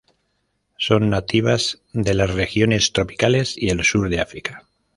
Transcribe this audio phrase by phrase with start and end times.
[0.79, 4.63] Son nativas de las regiones tropicales y el sur de África.